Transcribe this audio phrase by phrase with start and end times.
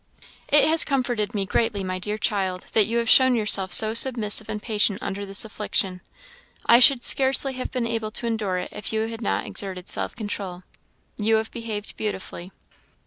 [0.47, 4.49] "It has comforted me greatly, my dear child, that you have shown yourself so submissive
[4.49, 6.01] and patient under this affliction.
[6.65, 10.15] I should scarcely have been able to endure it if you had not exerted self
[10.15, 10.63] control.
[11.17, 12.51] You have behaved beautifully."